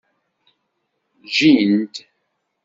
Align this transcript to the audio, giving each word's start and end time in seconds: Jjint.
Jjint. 1.35 1.95